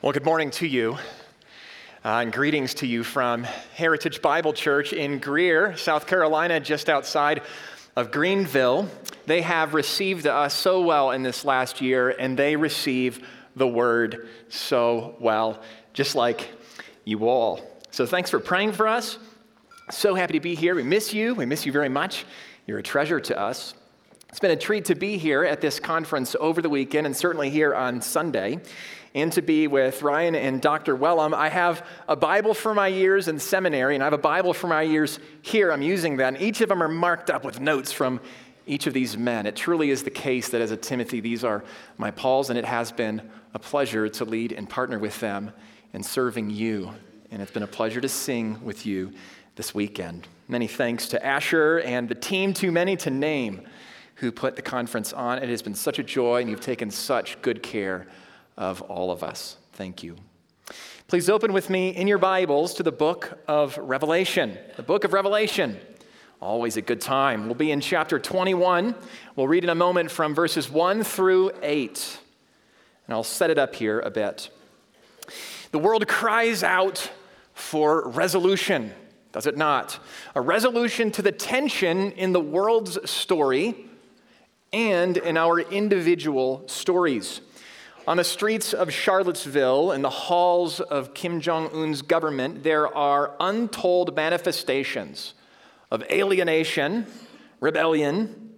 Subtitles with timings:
[0.00, 0.92] Well, good morning to you,
[2.04, 3.42] uh, and greetings to you from
[3.74, 7.42] Heritage Bible Church in Greer, South Carolina, just outside
[7.96, 8.88] of Greenville.
[9.26, 13.26] They have received us so well in this last year, and they receive
[13.56, 15.60] the word so well,
[15.94, 16.48] just like
[17.04, 17.60] you all.
[17.90, 19.18] So, thanks for praying for us.
[19.90, 20.76] So happy to be here.
[20.76, 21.34] We miss you.
[21.34, 22.24] We miss you very much.
[22.68, 23.74] You're a treasure to us.
[24.28, 27.50] It's been a treat to be here at this conference over the weekend and certainly
[27.50, 28.60] here on Sunday
[29.14, 30.96] and to be with Ryan and Dr.
[30.96, 31.34] Wellum.
[31.34, 34.66] I have a Bible for my years in seminary, and I have a Bible for
[34.66, 35.72] my years here.
[35.72, 38.20] I'm using that, and each of them are marked up with notes from
[38.66, 39.46] each of these men.
[39.46, 41.64] It truly is the case that as a Timothy, these are
[41.96, 43.22] my Pauls, and it has been
[43.54, 45.52] a pleasure to lead and partner with them
[45.94, 46.92] in serving you.
[47.30, 49.12] And it's been a pleasure to sing with you
[49.56, 50.28] this weekend.
[50.48, 53.66] Many thanks to Asher and the team, too many to name,
[54.16, 55.38] who put the conference on.
[55.38, 58.06] It has been such a joy, and you've taken such good care
[58.58, 59.56] of all of us.
[59.72, 60.16] Thank you.
[61.06, 64.58] Please open with me in your Bibles to the book of Revelation.
[64.76, 65.78] The book of Revelation.
[66.42, 67.46] Always a good time.
[67.46, 68.94] We'll be in chapter 21.
[69.34, 72.18] We'll read in a moment from verses 1 through 8.
[73.06, 74.50] And I'll set it up here a bit.
[75.70, 77.10] The world cries out
[77.54, 78.92] for resolution,
[79.32, 79.98] does it not?
[80.34, 83.74] A resolution to the tension in the world's story
[84.72, 87.40] and in our individual stories.
[88.08, 93.34] On the streets of Charlottesville and the halls of Kim Jong un's government, there are
[93.38, 95.34] untold manifestations
[95.90, 97.06] of alienation,
[97.60, 98.54] rebellion,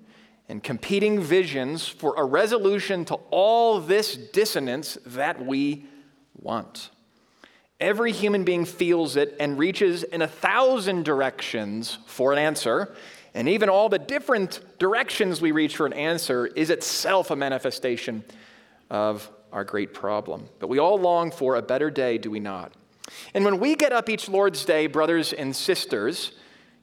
[0.48, 5.84] and competing visions for a resolution to all this dissonance that we
[6.40, 6.90] want.
[7.80, 12.94] Every human being feels it and reaches in a thousand directions for an answer.
[13.34, 18.22] And even all the different directions we reach for an answer is itself a manifestation
[18.90, 20.48] of our great problem.
[20.58, 22.72] But we all long for a better day, do we not?
[23.34, 26.32] And when we get up each Lord's Day, brothers and sisters,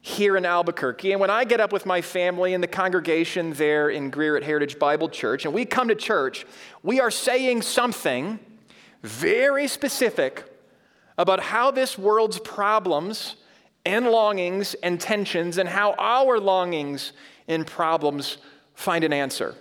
[0.00, 3.90] here in Albuquerque, and when I get up with my family and the congregation there
[3.90, 6.46] in Greer at Heritage Bible Church, and we come to church,
[6.82, 8.38] we are saying something
[9.02, 10.44] very specific
[11.16, 13.36] about how this world's problems
[13.84, 17.12] and longings and tensions and how our longings
[17.48, 18.38] and problems
[18.74, 19.54] find an answer.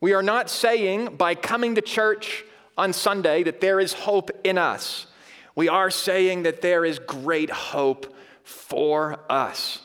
[0.00, 2.44] We are not saying by coming to church
[2.76, 5.06] on Sunday that there is hope in us.
[5.54, 9.80] We are saying that there is great hope for us.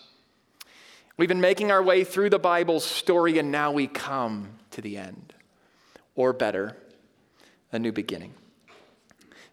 [1.18, 4.98] We've been making our way through the Bible's story, and now we come to the
[4.98, 5.34] end.
[6.16, 6.78] Or better,
[7.74, 8.34] a new beginning.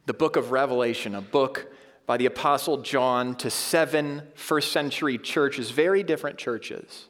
[0.06, 1.72] The book of Revelation, a book
[2.06, 7.08] by the Apostle John to seven first century churches, very different churches,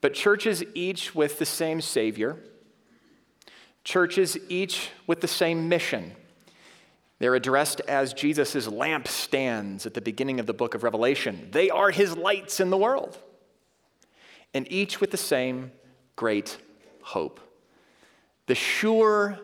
[0.00, 2.38] but churches each with the same Savior
[3.84, 6.12] Churches, each with the same mission.
[7.18, 11.48] They're addressed as Jesus' lampstands at the beginning of the book of Revelation.
[11.52, 13.18] They are his lights in the world.
[14.54, 15.72] And each with the same
[16.16, 16.58] great
[17.02, 17.40] hope
[18.46, 19.38] the sure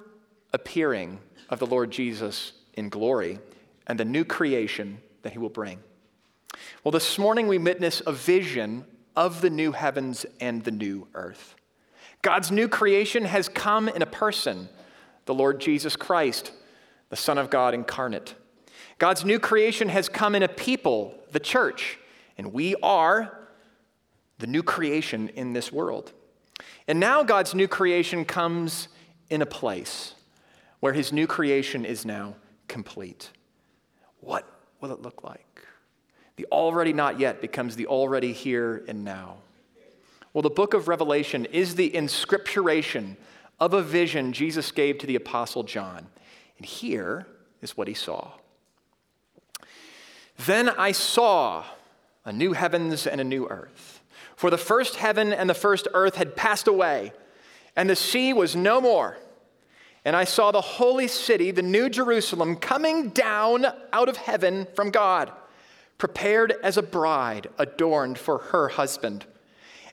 [0.53, 3.39] appearing of the Lord Jesus in glory
[3.87, 5.79] and the new creation that he will bring.
[6.83, 8.85] Well, this morning we witness a vision
[9.15, 11.55] of the new heavens and the new earth.
[12.23, 14.69] God's new creation has come in a person,
[15.27, 16.53] the Lord Jesus Christ,
[17.11, 18.35] the Son of God incarnate.
[18.99, 21.99] God's new creation has come in a people, the church,
[22.37, 23.39] and we are
[24.39, 26.13] the new creation in this world.
[26.87, 28.89] And now God's new creation comes
[29.31, 30.15] in a place
[30.81, 32.35] where his new creation is now
[32.67, 33.31] complete.
[34.21, 34.49] What
[34.81, 35.45] will it look like?
[36.37, 39.39] The already not yet becomes the already here and now.
[40.33, 43.17] Well, the book of Revelation is the inscripturation
[43.59, 46.07] of a vision Jesus gave to the Apostle John.
[46.59, 47.27] And here
[47.63, 48.33] is what he saw.
[50.39, 51.65] Then I saw
[52.25, 54.03] a new heavens and a new earth.
[54.37, 57.13] For the first heaven and the first earth had passed away,
[57.75, 59.19] and the sea was no more.
[60.05, 64.91] And I saw the holy city, the new Jerusalem, coming down out of heaven from
[64.91, 65.33] God,
[65.97, 69.27] prepared as a bride adorned for her husband.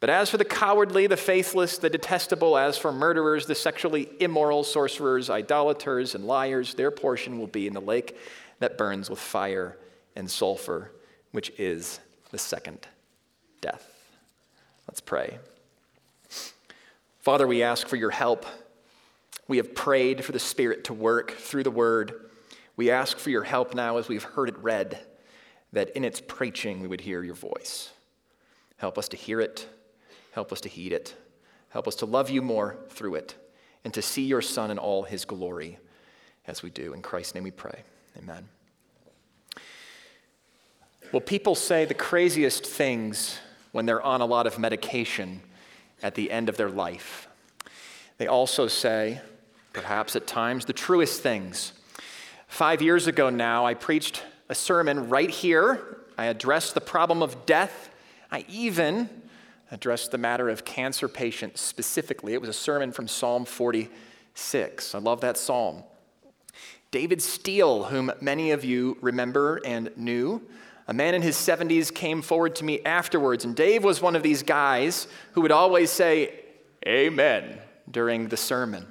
[0.00, 4.64] But as for the cowardly, the faithless, the detestable, as for murderers, the sexually immoral,
[4.64, 8.16] sorcerers, idolaters, and liars, their portion will be in the lake
[8.60, 9.76] that burns with fire
[10.16, 10.90] and sulfur,
[11.32, 12.00] which is
[12.30, 12.88] the second
[13.60, 13.86] death.
[14.88, 15.38] Let's pray.
[17.18, 18.46] Father, we ask for your help.
[19.48, 22.30] We have prayed for the Spirit to work through the word.
[22.74, 24.98] We ask for your help now as we've heard it read,
[25.74, 27.90] that in its preaching we would hear your voice.
[28.78, 29.68] Help us to hear it
[30.32, 31.14] Help us to heed it.
[31.70, 33.34] Help us to love you more through it
[33.84, 35.78] and to see your Son in all his glory
[36.46, 36.92] as we do.
[36.92, 37.82] In Christ's name we pray.
[38.18, 38.48] Amen.
[41.12, 43.38] Well, people say the craziest things
[43.72, 45.40] when they're on a lot of medication
[46.02, 47.28] at the end of their life.
[48.18, 49.20] They also say,
[49.72, 51.72] perhaps at times, the truest things.
[52.46, 55.98] Five years ago now, I preached a sermon right here.
[56.18, 57.90] I addressed the problem of death.
[58.30, 59.08] I even
[59.70, 62.34] addressed the matter of cancer patients specifically.
[62.34, 64.94] It was a sermon from Psalm 46.
[64.94, 65.84] I love that psalm.
[66.90, 70.42] David Steele, whom many of you remember and knew,
[70.88, 74.24] a man in his 70s came forward to me afterwards, and Dave was one of
[74.24, 76.34] these guys who would always say,
[76.86, 77.58] Amen,
[77.88, 78.86] during the sermon.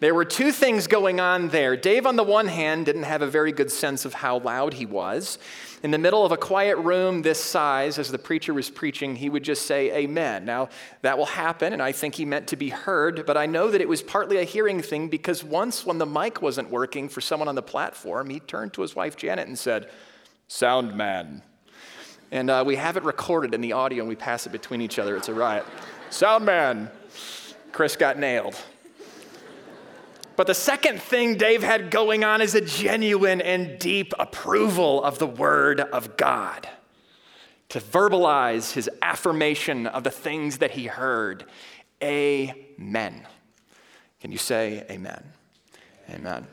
[0.00, 1.76] There were two things going on there.
[1.76, 4.86] Dave, on the one hand, didn't have a very good sense of how loud he
[4.86, 5.38] was.
[5.82, 9.28] In the middle of a quiet room this size, as the preacher was preaching, he
[9.28, 10.46] would just say, Amen.
[10.46, 10.70] Now,
[11.02, 13.82] that will happen, and I think he meant to be heard, but I know that
[13.82, 17.48] it was partly a hearing thing because once, when the mic wasn't working for someone
[17.48, 19.90] on the platform, he turned to his wife Janet and said,
[20.48, 21.42] Sound man.
[22.32, 24.98] And uh, we have it recorded in the audio and we pass it between each
[24.98, 25.14] other.
[25.16, 25.66] It's a riot.
[26.08, 26.90] Sound man.
[27.72, 28.56] Chris got nailed.
[30.40, 35.18] But the second thing Dave had going on is a genuine and deep approval of
[35.18, 36.66] the Word of God.
[37.68, 41.44] To verbalize his affirmation of the things that he heard.
[42.02, 43.26] Amen.
[44.22, 45.22] Can you say amen?
[46.08, 46.46] Amen.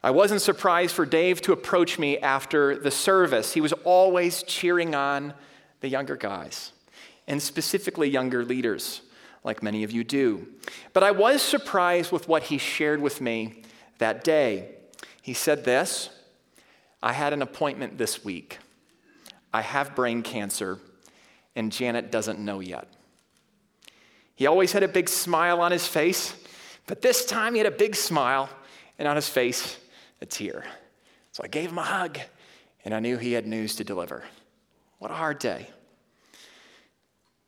[0.00, 3.54] I wasn't surprised for Dave to approach me after the service.
[3.54, 5.34] He was always cheering on
[5.80, 6.70] the younger guys,
[7.26, 9.00] and specifically younger leaders
[9.48, 10.46] like many of you do.
[10.92, 13.62] But I was surprised with what he shared with me
[13.96, 14.68] that day.
[15.22, 16.10] He said this
[17.02, 18.58] I had an appointment this week.
[19.50, 20.78] I have brain cancer,
[21.56, 22.88] and Janet doesn't know yet.
[24.36, 26.34] He always had a big smile on his face,
[26.86, 28.50] but this time he had a big smile,
[28.98, 29.78] and on his face,
[30.20, 30.66] a tear.
[31.32, 32.18] So I gave him a hug,
[32.84, 34.24] and I knew he had news to deliver.
[34.98, 35.70] What a hard day.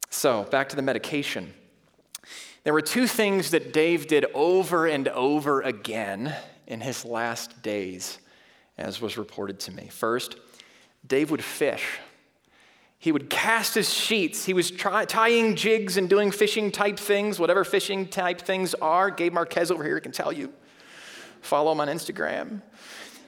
[0.08, 1.52] So, back to the medication.
[2.62, 6.34] There were two things that Dave did over and over again
[6.66, 8.18] in his last days,
[8.76, 9.88] as was reported to me.
[9.88, 10.36] First,
[11.06, 11.98] Dave would fish.
[12.98, 14.44] He would cast his sheets.
[14.44, 19.10] He was try, tying jigs and doing fishing type things, whatever fishing type things are.
[19.10, 20.52] Gabe Marquez over here can tell you.
[21.40, 22.60] Follow him on Instagram.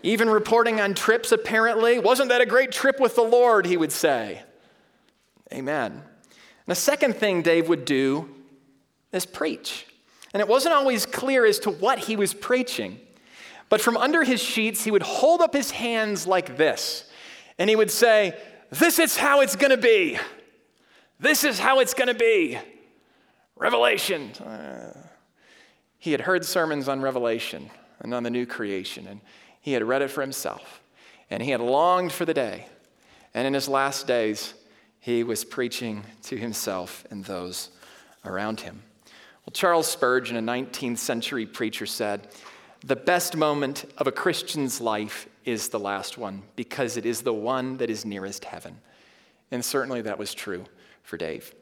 [0.02, 1.98] Even reporting on trips, apparently.
[1.98, 3.64] Wasn't that a great trip with the Lord?
[3.64, 4.42] He would say.
[5.50, 5.92] Amen.
[5.92, 6.02] And
[6.66, 8.28] the second thing Dave would do
[9.12, 9.86] is preach.
[10.32, 12.98] And it wasn't always clear as to what he was preaching.
[13.68, 17.10] But from under his sheets, he would hold up his hands like this.
[17.58, 18.38] And he would say,
[18.70, 20.18] This is how it's going to be.
[21.20, 22.58] This is how it's going to be.
[23.56, 24.32] Revelation.
[24.32, 25.08] Uh,
[25.98, 29.20] he had heard sermons on Revelation and on the new creation, and
[29.60, 30.82] he had read it for himself.
[31.30, 32.66] And he had longed for the day.
[33.34, 34.54] And in his last days,
[34.98, 37.70] he was preaching to himself and those
[38.24, 38.82] around him.
[39.44, 42.28] Well, Charles Spurgeon, a 19th century preacher, said,
[42.84, 47.34] The best moment of a Christian's life is the last one because it is the
[47.34, 48.78] one that is nearest heaven.
[49.50, 50.64] And certainly that was true
[51.02, 51.54] for Dave.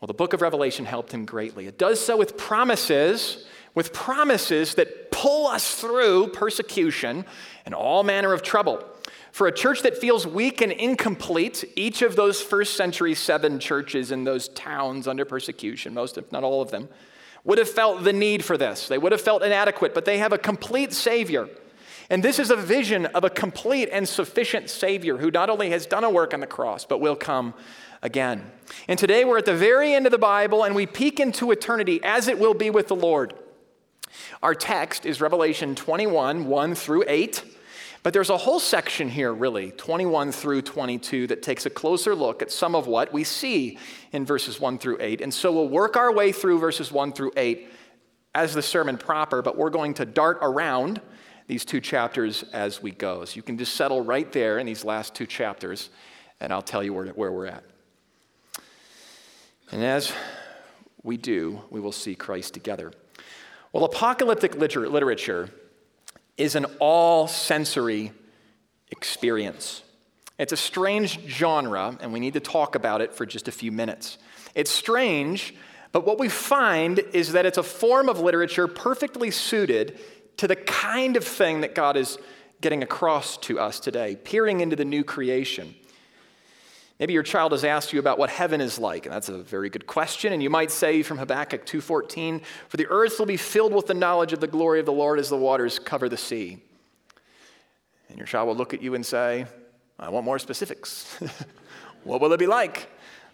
[0.00, 1.66] Well, the book of Revelation helped him greatly.
[1.66, 7.24] It does so with promises, with promises that pull us through persecution
[7.64, 8.84] and all manner of trouble.
[9.36, 14.10] For a church that feels weak and incomplete, each of those first century seven churches
[14.10, 16.88] in those towns under persecution, most, if not all of them,
[17.44, 18.88] would have felt the need for this.
[18.88, 21.50] They would have felt inadequate, but they have a complete Savior.
[22.08, 25.84] And this is a vision of a complete and sufficient Savior who not only has
[25.84, 27.52] done a work on the cross, but will come
[28.00, 28.42] again.
[28.88, 32.00] And today we're at the very end of the Bible and we peek into eternity
[32.02, 33.34] as it will be with the Lord.
[34.42, 37.55] Our text is Revelation 21 1 through 8.
[38.06, 42.40] But there's a whole section here, really, 21 through 22, that takes a closer look
[42.40, 43.80] at some of what we see
[44.12, 45.20] in verses 1 through 8.
[45.22, 47.68] And so we'll work our way through verses 1 through 8
[48.32, 51.00] as the sermon proper, but we're going to dart around
[51.48, 53.24] these two chapters as we go.
[53.24, 55.90] So you can just settle right there in these last two chapters,
[56.38, 57.64] and I'll tell you where, where we're at.
[59.72, 60.12] And as
[61.02, 62.92] we do, we will see Christ together.
[63.72, 65.50] Well, apocalyptic liter- literature
[66.36, 68.12] is an all sensory
[68.90, 69.82] experience.
[70.38, 73.72] It's a strange genre, and we need to talk about it for just a few
[73.72, 74.18] minutes.
[74.54, 75.54] It's strange,
[75.92, 79.98] but what we find is that it's a form of literature perfectly suited
[80.36, 82.18] to the kind of thing that God is
[82.60, 85.74] getting across to us today, peering into the new creation.
[86.98, 89.68] Maybe your child has asked you about what heaven is like, and that's a very
[89.68, 90.32] good question.
[90.32, 93.94] And you might say from Habakkuk 2:14, "For the earth will be filled with the
[93.94, 96.62] knowledge of the glory of the Lord as the waters cover the sea."
[98.08, 99.46] And your child will look at you and say,
[99.98, 101.18] "I want more specifics.
[102.04, 102.88] what will it be like?"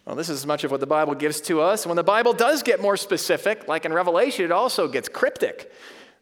[0.04, 1.87] Well, this is much of what the Bible gives to us.
[1.87, 5.71] When the Bible does get more specific, like in Revelation, it also gets cryptic.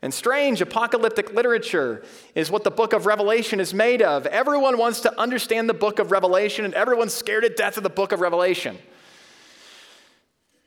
[0.03, 2.03] And strange apocalyptic literature
[2.35, 4.27] is what the book of Revelation is made of.
[4.27, 7.91] Everyone wants to understand the book of Revelation, and everyone's scared to death of the
[7.91, 8.79] book of Revelation.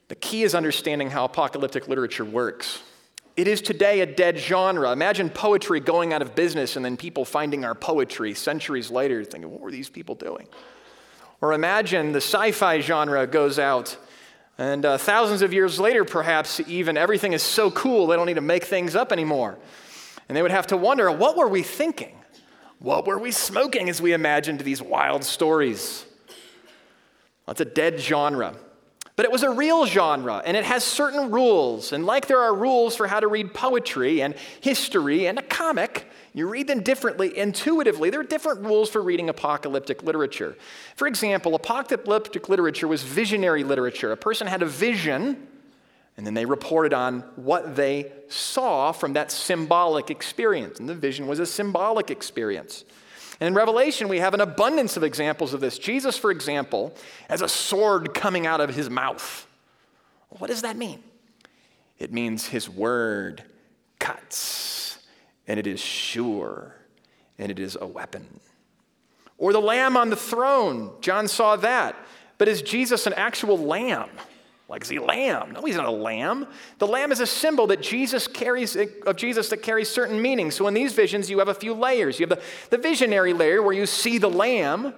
[0.10, 2.84] The key is understanding how apocalyptic literature works.
[3.36, 4.92] It is today a dead genre.
[4.92, 9.50] Imagine poetry going out of business and then people finding our poetry centuries later thinking,
[9.50, 10.48] what were these people doing?
[11.42, 13.98] Or imagine the sci fi genre goes out
[14.58, 18.36] and uh, thousands of years later, perhaps even, everything is so cool they don't need
[18.36, 19.58] to make things up anymore.
[20.30, 22.16] And they would have to wonder what were we thinking?
[22.80, 26.06] What were we smoking as we imagined these wild stories?
[27.48, 28.56] That's a dead genre.
[29.16, 31.92] But it was a real genre, and it has certain rules.
[31.94, 36.10] And like there are rules for how to read poetry and history and a comic,
[36.34, 38.10] you read them differently intuitively.
[38.10, 40.58] There are different rules for reading apocalyptic literature.
[40.96, 44.12] For example, apocalyptic literature was visionary literature.
[44.12, 45.48] A person had a vision,
[46.18, 50.80] and then they reported on what they saw from that symbolic experience.
[50.80, 52.84] And the vision was a symbolic experience.
[53.40, 55.78] And in Revelation, we have an abundance of examples of this.
[55.78, 56.96] Jesus, for example,
[57.30, 59.48] has a sword coming out of his mouth.
[60.30, 61.04] What does that mean?
[62.00, 63.44] It means his word
[64.00, 64.83] cuts
[65.48, 66.76] and it is sure,
[67.38, 68.40] and it is a weapon.
[69.38, 71.96] Or the lamb on the throne, John saw that.
[72.38, 74.10] But is Jesus an actual lamb?
[74.70, 75.52] Like, is he lamb?
[75.52, 76.48] No, he's not a lamb.
[76.80, 80.56] The lamb is a symbol that Jesus carries, of Jesus that carries certain meanings.
[80.56, 82.20] So in these visions, you have a few layers.
[82.20, 84.94] You have the, the visionary layer where you see the lamb.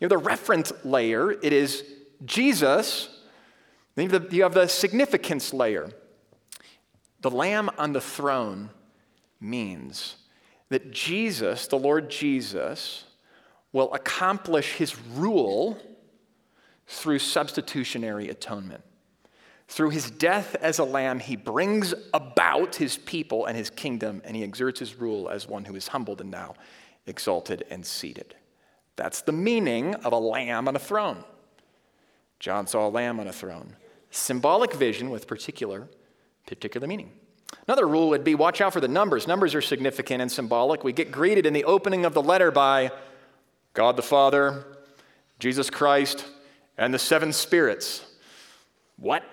[0.00, 1.84] You have the referent layer, it is
[2.24, 3.08] Jesus.
[3.94, 5.88] Then you have the, you have the significance layer.
[7.22, 8.70] The lamb on the throne
[9.40, 10.16] means
[10.68, 13.04] that Jesus, the Lord Jesus,
[13.72, 15.78] will accomplish his rule
[16.86, 18.82] through substitutionary atonement.
[19.68, 24.36] Through his death as a lamb, he brings about his people and his kingdom, and
[24.36, 26.54] he exerts his rule as one who is humbled and now
[27.06, 28.36] exalted and seated.
[28.94, 31.24] That's the meaning of a lamb on a throne.
[32.38, 33.76] John saw a lamb on a throne.
[34.10, 35.88] Symbolic vision with particular,
[36.46, 37.12] particular meaning.
[37.68, 39.26] Another rule would be watch out for the numbers.
[39.26, 40.84] Numbers are significant and symbolic.
[40.84, 42.92] We get greeted in the opening of the letter by
[43.74, 44.64] God the Father,
[45.40, 46.24] Jesus Christ,
[46.78, 48.04] and the seven spirits.
[48.96, 49.24] What?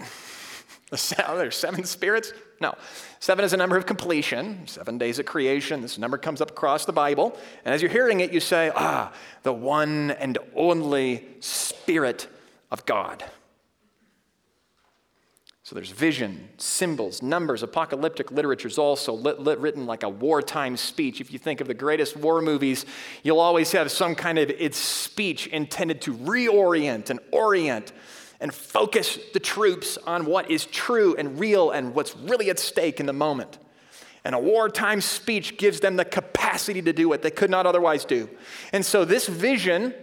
[0.90, 2.34] There's seven spirits?
[2.60, 2.76] No.
[3.20, 5.82] Seven is a number of completion, seven days of creation.
[5.82, 7.38] This number comes up across the Bible.
[7.66, 9.14] And as you're hearing it, you say, ah,
[9.44, 12.28] the one and only Spirit
[12.72, 13.24] of God.
[15.66, 20.76] So there's vision, symbols, numbers, apocalyptic literature is also lit, lit, written like a wartime
[20.76, 21.22] speech.
[21.22, 22.86] If you think of the greatest war movies,
[23.24, 27.94] you'll always have some kind of its speech intended to reorient and orient
[28.42, 33.00] and focus the troops on what is true and real and what's really at stake
[33.00, 33.58] in the moment.
[34.26, 38.04] And a wartime speech gives them the capacity to do what they could not otherwise
[38.04, 38.30] do.
[38.74, 39.94] And so this vision,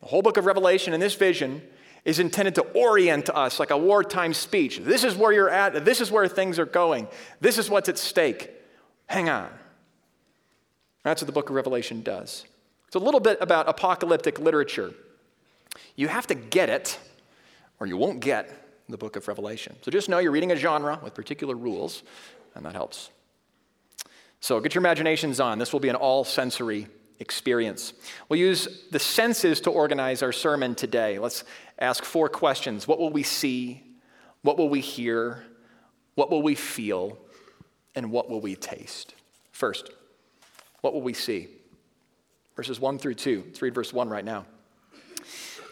[0.00, 1.62] the whole book of Revelation and this vision,
[2.08, 4.78] is intended to orient us like a wartime speech.
[4.78, 7.06] This is where you're at, this is where things are going,
[7.38, 8.50] this is what's at stake.
[9.04, 9.50] Hang on.
[11.04, 12.46] That's what the book of Revelation does.
[12.86, 14.94] It's a little bit about apocalyptic literature.
[15.96, 16.98] You have to get it,
[17.78, 18.48] or you won't get
[18.88, 19.76] the book of Revelation.
[19.82, 22.04] So just know you're reading a genre with particular rules,
[22.54, 23.10] and that helps.
[24.40, 25.58] So get your imaginations on.
[25.58, 26.86] This will be an all sensory
[27.20, 27.92] experience.
[28.28, 31.18] We'll use the senses to organize our sermon today.
[31.18, 31.44] Let's
[31.78, 33.82] ask four questions What will we see?
[34.42, 35.42] What will we hear?
[36.14, 37.18] What will we feel?
[37.94, 39.14] And what will we taste?
[39.50, 39.90] First,
[40.80, 41.48] what will we see?
[42.58, 43.44] verses 1 through 2.
[43.46, 44.44] Let's read verse 1 right now.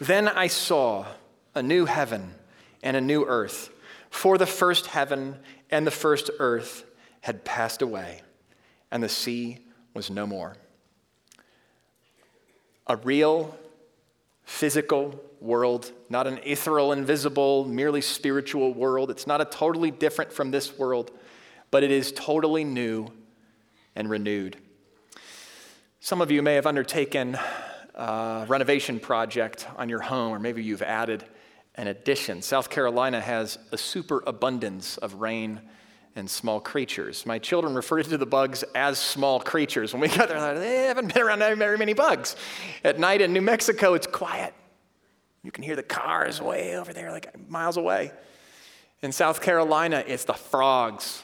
[0.01, 1.05] Then I saw
[1.53, 2.33] a new heaven
[2.81, 3.71] and a new earth,
[4.09, 5.35] for the first heaven
[5.69, 6.85] and the first earth
[7.23, 8.23] had passed away,
[8.93, 9.59] and the sea
[9.95, 10.57] was no more.
[12.87, 13.57] A real,
[14.45, 19.11] physical world, not an ethereal, invisible, merely spiritual world.
[19.11, 21.11] It's not a totally different from this world,
[21.71, 23.09] but it is totally new
[23.95, 24.57] and renewed.
[26.01, 27.37] Some of you may have undertaken
[27.95, 31.25] a renovation project on your home, or maybe you've added
[31.75, 32.43] an addition.
[32.43, 35.61] South Carolina has a superabundance of rain
[36.17, 37.25] and small creatures.
[37.27, 39.93] My children referred to the bugs as small creatures.
[39.93, 42.35] When we got there, they haven't been around very many bugs.
[42.83, 44.55] At night in New Mexico, it's quiet.
[45.43, 48.11] You can hear the cars way over there, like miles away.
[49.03, 51.23] In South Carolina, it's the frogs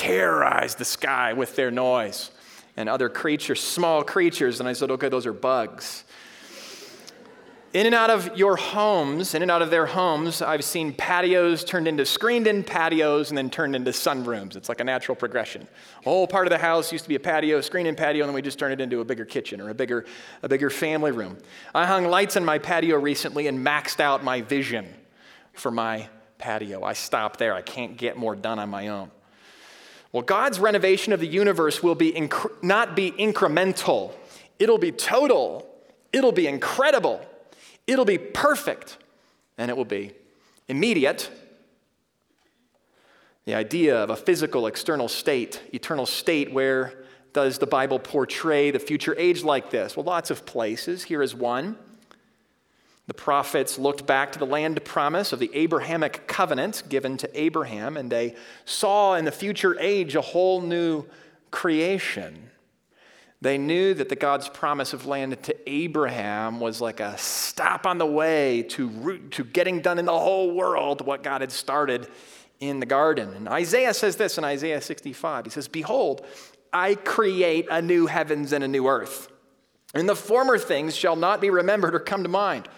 [0.00, 2.30] terrorize the sky with their noise
[2.76, 4.58] and other creatures, small creatures.
[4.58, 6.04] And I said, okay, those are bugs.
[7.72, 11.62] In and out of your homes, in and out of their homes, I've seen patios
[11.62, 14.56] turned into screened in patios and then turned into sunrooms.
[14.56, 15.68] It's like a natural progression.
[16.00, 18.28] A whole part of the house used to be a patio, screened in patio, and
[18.28, 20.04] then we just turned it into a bigger kitchen or a bigger,
[20.42, 21.38] a bigger family room.
[21.72, 24.88] I hung lights in my patio recently and maxed out my vision
[25.52, 26.08] for my
[26.38, 26.82] patio.
[26.82, 27.54] I stopped there.
[27.54, 29.12] I can't get more done on my own.
[30.10, 34.12] Well, God's renovation of the universe will be inc- not be incremental,
[34.58, 35.72] it'll be total,
[36.12, 37.24] it'll be incredible.
[37.90, 38.98] It'll be perfect
[39.58, 40.12] and it will be
[40.68, 41.28] immediate.
[43.46, 48.78] The idea of a physical external state, eternal state, where does the Bible portray the
[48.78, 49.96] future age like this?
[49.96, 51.02] Well, lots of places.
[51.02, 51.76] Here is one.
[53.08, 57.96] The prophets looked back to the land promise of the Abrahamic covenant given to Abraham,
[57.96, 61.06] and they saw in the future age a whole new
[61.50, 62.50] creation.
[63.42, 67.96] They knew that the God's promise of land to Abraham was like a stop on
[67.96, 72.06] the way to, to getting done in the whole world what God had started
[72.60, 73.32] in the garden.
[73.34, 75.46] And Isaiah says this in Isaiah 65.
[75.46, 76.26] He says, Behold,
[76.70, 79.28] I create a new heavens and a new earth.
[79.94, 82.68] And the former things shall not be remembered or come to mind.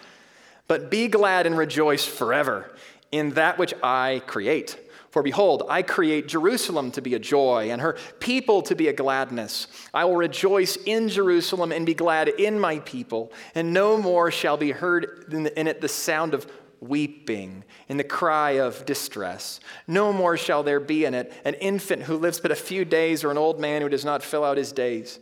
[0.69, 2.73] But be glad and rejoice forever
[3.11, 4.77] in that which I create.
[5.13, 8.93] For behold, I create Jerusalem to be a joy, and her people to be a
[8.93, 9.67] gladness.
[9.93, 14.57] I will rejoice in Jerusalem and be glad in my people, and no more shall
[14.57, 19.59] be heard in it the sound of weeping and the cry of distress.
[19.85, 23.23] No more shall there be in it an infant who lives but a few days,
[23.23, 25.19] or an old man who does not fill out his days.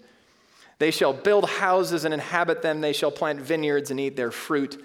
[0.79, 4.81] They shall build houses and inhabit them, they shall plant vineyards and eat their fruit.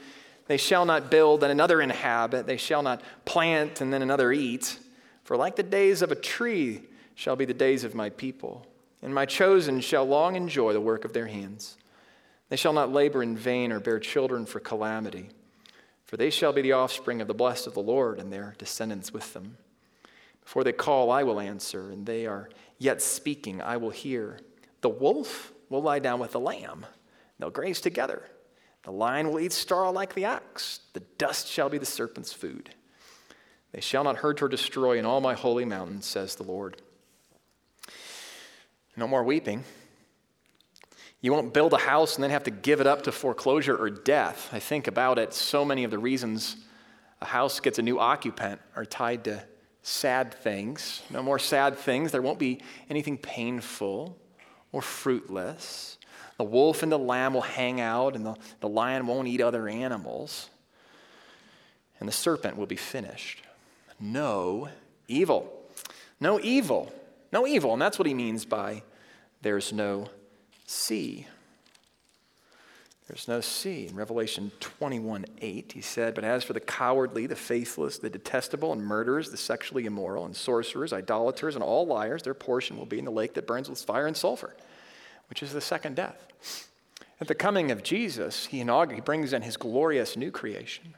[0.49, 4.81] They shall not build and another inhabit, they shall not plant and then another eat.
[5.27, 6.83] For like the days of a tree
[7.17, 8.65] shall be the days of my people,
[9.03, 11.77] and my chosen shall long enjoy the work of their hands.
[12.49, 15.31] They shall not labor in vain or bear children for calamity,
[16.05, 19.13] for they shall be the offspring of the blessed of the Lord, and their descendants
[19.13, 19.57] with them.
[20.45, 24.39] Before they call, I will answer, and they are yet speaking, I will hear.
[24.81, 26.87] The wolf will lie down with the lamb,
[27.41, 28.23] they'll graze together.
[28.85, 32.76] The lion will eat straw like the ox, the dust shall be the serpent's food.
[33.77, 36.81] They shall not hurt or destroy in all my holy mountains, says the Lord.
[38.97, 39.65] No more weeping.
[41.21, 43.91] You won't build a house and then have to give it up to foreclosure or
[43.91, 44.49] death.
[44.51, 46.57] I think about it, so many of the reasons
[47.21, 49.45] a house gets a new occupant are tied to
[49.83, 51.03] sad things.
[51.11, 52.13] No more sad things.
[52.13, 54.17] There won't be anything painful
[54.73, 55.99] or fruitless.
[56.39, 59.69] The wolf and the lamb will hang out, and the, the lion won't eat other
[59.69, 60.49] animals.
[62.01, 63.43] And the serpent will be finished
[64.01, 64.69] no
[65.09, 65.53] evil.
[66.21, 66.93] No evil.
[67.33, 67.73] No evil.
[67.73, 68.83] And that's what he means by
[69.43, 70.09] there's no
[70.67, 71.27] sea.
[73.09, 73.87] There's no sea.
[73.89, 78.73] In Revelation 21 8, he said, But as for the cowardly, the faithless, the detestable,
[78.73, 82.99] and murderers, the sexually immoral, and sorcerers, idolaters, and all liars, their portion will be
[82.99, 84.57] in the lake that burns with fire and sulfur,
[85.29, 86.69] which is the second death.
[87.21, 90.95] At the coming of Jesus, he, he brings in his glorious new creation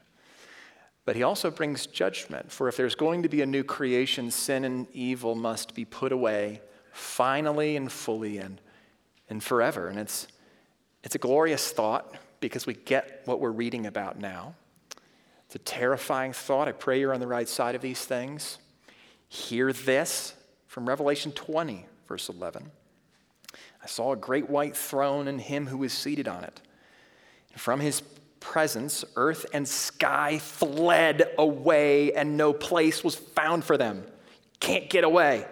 [1.09, 2.53] but he also brings judgment.
[2.53, 6.13] For if there's going to be a new creation, sin and evil must be put
[6.13, 6.61] away
[6.93, 8.61] finally and fully and,
[9.31, 9.89] and forever.
[9.89, 10.29] And it's,
[11.03, 14.55] it's a glorious thought because we get what we're reading about now.
[15.47, 16.69] It's a terrifying thought.
[16.69, 18.59] I pray you're on the right side of these things.
[19.31, 20.35] Hear this
[20.67, 22.71] from Revelation 20, verse 11.
[23.83, 26.61] I saw a great white throne and him who was seated on it.
[27.55, 28.03] And from his
[28.41, 34.05] presence, earth and sky fled away, and no place was found for them.
[34.61, 35.47] Can't get away.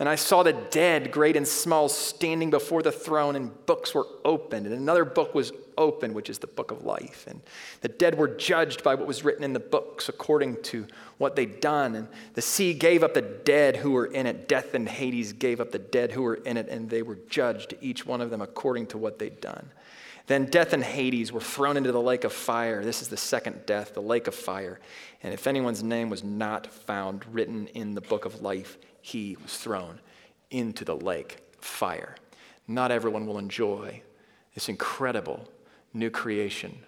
[0.00, 4.06] And I saw the dead, great and small, standing before the throne, and books were
[4.24, 4.66] opened.
[4.66, 7.26] And another book was opened, which is the book of life.
[7.28, 7.40] And
[7.80, 10.88] the dead were judged by what was written in the books according to
[11.18, 11.94] what they'd done.
[11.94, 14.48] And the sea gave up the dead who were in it.
[14.48, 17.74] Death and Hades gave up the dead who were in it, and they were judged,
[17.80, 19.70] each one of them according to what they'd done.
[20.26, 22.82] Then death and Hades were thrown into the lake of fire.
[22.82, 24.80] This is the second death, the lake of fire.
[25.22, 29.58] And if anyone's name was not found written in the book of life, he was
[29.58, 30.00] thrown
[30.50, 32.16] into the lake of fire.
[32.66, 34.02] Not everyone will enjoy
[34.54, 35.46] this incredible
[35.92, 36.78] new creation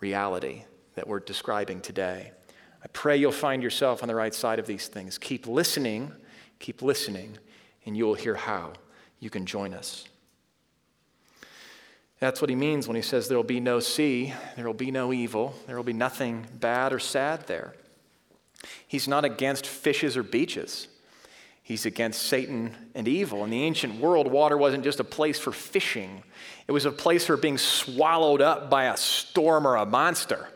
[0.00, 2.32] reality that we're describing today.
[2.82, 5.16] I pray you'll find yourself on the right side of these things.
[5.16, 6.12] Keep listening,
[6.58, 7.38] keep listening,
[7.86, 8.74] and you will hear how
[9.20, 10.04] you can join us.
[12.20, 14.90] That's what he means when he says there will be no sea, there will be
[14.90, 17.74] no evil, there will be nothing bad or sad there.
[18.86, 20.88] He's not against fishes or beaches.
[21.62, 23.42] He's against Satan and evil.
[23.42, 26.22] In the ancient world, water wasn't just a place for fishing,
[26.66, 30.48] it was a place for being swallowed up by a storm or a monster.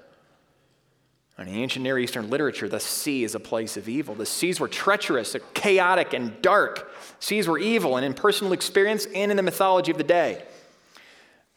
[1.38, 4.16] In ancient Near Eastern literature, the sea is a place of evil.
[4.16, 6.92] The seas were treacherous, chaotic, and dark.
[7.20, 10.42] Seas were evil, and in personal experience and in the mythology of the day.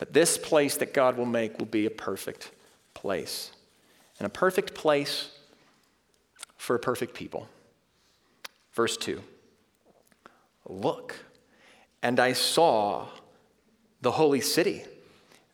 [0.02, 2.50] But this place that God will make will be a perfect
[2.96, 3.52] place.
[4.18, 5.30] And a perfect place
[6.58, 7.48] for a perfect people.
[8.74, 9.22] Verse 2
[10.68, 11.18] Look,
[12.02, 13.10] and I saw
[14.02, 14.86] the holy city,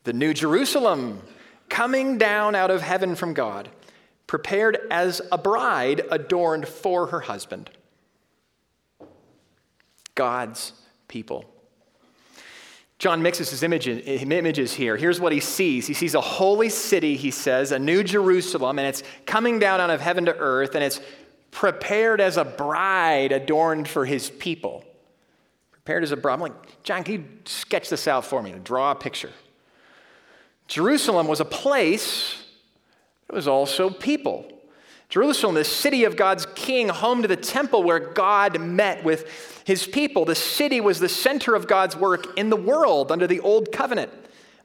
[0.05, 1.23] the new Jerusalem,
[1.67, 3.67] coming down out of heaven from God,
[4.27, 7.69] prepared as a bride adorned for her husband.
[10.15, 10.71] God's
[11.10, 11.43] people.
[12.99, 14.97] John mixes his images here.
[14.97, 15.86] Here's what he sees.
[15.86, 19.91] He sees a holy city, he says, a new Jerusalem, and it's coming down out
[19.91, 20.99] of heaven to earth, and it's
[21.51, 24.83] prepared as a bride adorned for his people
[25.88, 26.33] prepared as a bride.
[26.33, 29.31] I'm like, John, can you sketch this out for me to draw a picture?
[30.67, 32.43] Jerusalem was a place,
[33.29, 34.51] it was also people.
[35.10, 39.88] Jerusalem, the city of God's king, home to the temple where God met with his
[39.88, 40.26] people.
[40.26, 44.12] The city was the center of God's work in the world under the old covenant,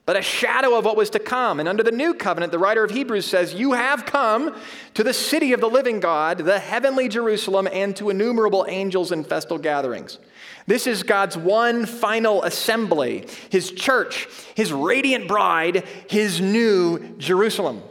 [0.05, 1.61] but a shadow of what was to come.
[1.61, 4.53] And under the new covenant, the writer of Hebrews says, You have come
[4.95, 9.23] to the city of the living God, the heavenly Jerusalem, and to innumerable angels in
[9.23, 10.19] festal gatherings.
[10.67, 17.81] This is God's one final assembly, his church, his radiant bride, his new Jerusalem.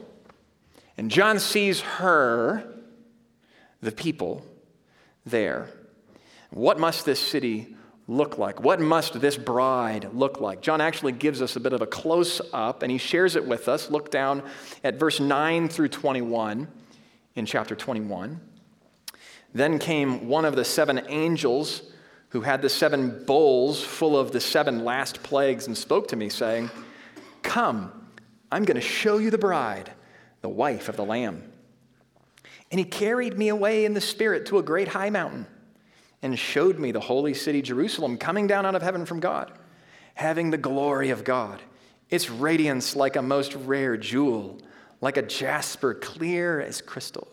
[0.96, 2.64] And John sees her,
[3.80, 4.44] the people,
[5.24, 5.68] there.
[6.50, 7.76] What must this city
[8.08, 8.60] look like?
[8.60, 10.60] What must this bride look like?
[10.60, 13.68] John actually gives us a bit of a close up and he shares it with
[13.68, 13.90] us.
[13.90, 14.42] Look down
[14.84, 16.68] at verse 9 through 21
[17.34, 18.40] in chapter 21.
[19.54, 21.82] Then came one of the seven angels
[22.30, 26.30] who had the seven bowls full of the seven last plagues and spoke to me,
[26.30, 26.70] saying,
[27.42, 27.92] Come,
[28.50, 29.92] I'm going to show you the bride,
[30.42, 31.50] the wife of the Lamb.
[32.70, 35.46] And he carried me away in the Spirit to a great high mountain
[36.22, 39.52] and showed me the holy city, Jerusalem, coming down out of heaven from God,
[40.14, 41.60] having the glory of God,
[42.10, 44.58] its radiance like a most rare jewel,
[45.00, 47.26] like a jasper clear as crystal.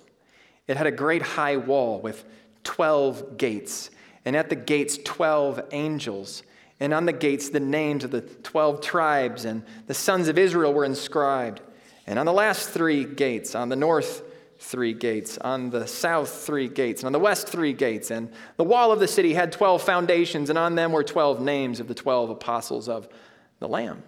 [0.68, 2.26] It had a great high wall with
[2.64, 3.92] 12 gates
[4.26, 6.44] and at the gates 12 angels,
[6.80, 10.74] and on the gates the names of the 12 tribes and the sons of Israel
[10.74, 11.62] were inscribed.
[12.10, 14.24] And on the last three gates, on the north
[14.58, 18.10] three gates, on the south three gates, and on the west three gates.
[18.10, 21.80] And the wall of the city had 12 foundations, and on them were 12 names
[21.80, 23.08] of the 12 apostles of
[23.60, 24.02] the Lamb.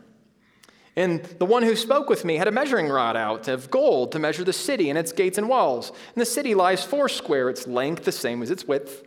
[0.95, 4.19] And the one who spoke with me had a measuring rod out of gold to
[4.19, 5.89] measure the city and its gates and walls.
[5.89, 9.03] And the city lies foursquare, its length the same as its width.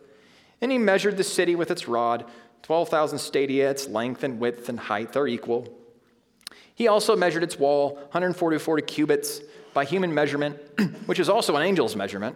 [0.61, 2.23] And he measured the city with its rod.
[2.61, 5.67] 12,000 stadia, its length and width and height are equal.
[6.75, 9.41] He also measured its wall, 144 cubits
[9.73, 10.59] by human measurement,
[11.05, 12.35] which is also an angel's measurement.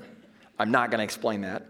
[0.58, 1.66] I'm not going to explain that.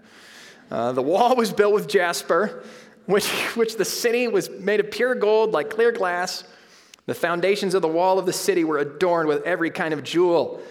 [0.71, 2.63] Uh, the wall was built with jasper,
[3.05, 6.43] which, which the city was made of pure gold like clear glass.
[7.05, 10.61] The foundations of the wall of the city were adorned with every kind of jewel.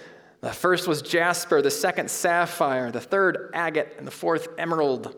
[0.40, 5.16] The first was jasper, the second sapphire, the third agate, and the fourth emerald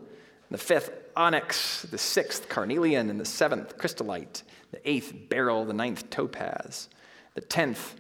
[0.50, 6.10] the fifth, onyx, the sixth, carnelian, and the seventh, chrysolite, the eighth, beryl, the ninth,
[6.10, 6.88] topaz,
[7.34, 7.96] the tenth,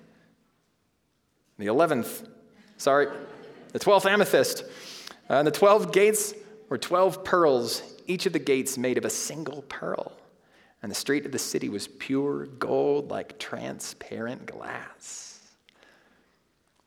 [1.58, 2.28] the eleventh,
[2.76, 3.08] sorry,
[3.72, 4.64] the twelfth, amethyst.
[5.28, 6.34] Uh, and the twelve gates
[6.68, 10.12] were twelve pearls, each of the gates made of a single pearl.
[10.82, 15.40] And the street of the city was pure gold like transparent glass.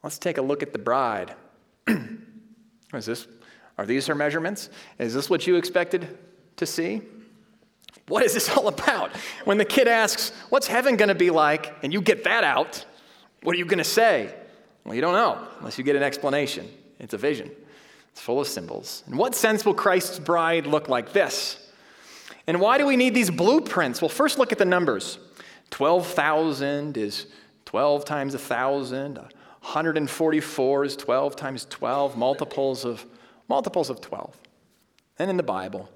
[0.02, 1.36] Let's take a look at the bride.
[1.88, 3.28] is this
[3.78, 4.70] are these her measurements?
[5.00, 6.18] Is this what you expected
[6.58, 7.02] to see?
[8.08, 9.12] What is this all about?
[9.46, 11.74] When the kid asks, What's heaven going to be like?
[11.84, 12.86] and you get that out,
[13.42, 14.34] what are you going to say?
[14.84, 16.70] Well, you don't know unless you get an explanation.
[17.00, 17.52] It's a vision,
[18.12, 19.04] it's full of symbols.
[19.08, 21.60] In what sense will Christ's bride look like this?
[22.48, 24.02] And why do we need these blueprints?
[24.02, 25.18] Well, first look at the numbers
[25.70, 27.28] 12,000 is
[27.66, 29.18] 12 times 1,000.
[29.18, 33.06] 144 is 12 times 12, multiples of,
[33.48, 34.38] multiples of 12.
[35.20, 35.90] And in the Bible,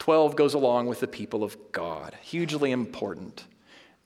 [0.00, 2.16] 12 goes along with the people of God.
[2.22, 3.44] Hugely important.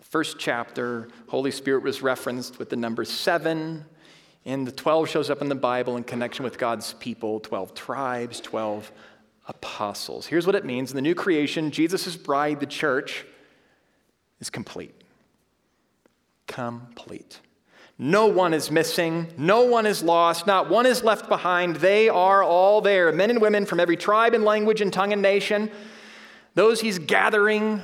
[0.01, 3.85] First chapter, Holy Spirit was referenced with the number seven,
[4.45, 8.41] and the 12 shows up in the Bible in connection with God's people 12 tribes,
[8.41, 8.91] 12
[9.47, 10.27] apostles.
[10.27, 13.25] Here's what it means in the new creation, Jesus' bride, the church,
[14.41, 14.95] is complete.
[16.49, 17.39] Complete.
[17.99, 19.33] No one is missing.
[19.39, 20.47] No one is lost.
[20.47, 21.77] Not one is left behind.
[21.77, 23.13] They are all there.
[23.13, 25.71] Men and women from every tribe and language and tongue and nation.
[26.55, 27.81] Those he's gathering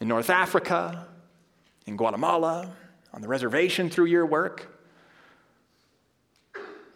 [0.00, 1.06] in North Africa,
[1.86, 2.70] in Guatemala,
[3.12, 4.74] on the reservation through your work.